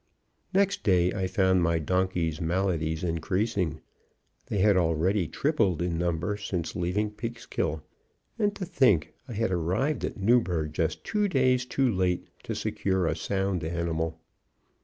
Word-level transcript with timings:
Next 0.51 0.81
day 0.81 1.13
I 1.13 1.27
found 1.27 1.61
my 1.61 1.77
donkey's 1.77 2.41
maladies 2.41 3.03
increasing. 3.03 3.81
They 4.47 4.57
had 4.57 4.75
already 4.75 5.27
tripled 5.27 5.79
in 5.79 5.99
number 5.99 6.37
since 6.37 6.75
leaving 6.75 7.11
Peekskill; 7.11 7.83
and, 8.39 8.55
to 8.55 8.65
think, 8.65 9.13
I 9.27 9.33
had 9.33 9.51
arrived 9.51 10.03
at 10.03 10.17
Newburg 10.17 10.73
just 10.73 11.03
two 11.03 11.27
days 11.27 11.67
too 11.67 11.87
late 11.93 12.25
to 12.45 12.55
secure 12.55 13.05
a 13.05 13.15
sound 13.15 13.63
animal. 13.63 14.19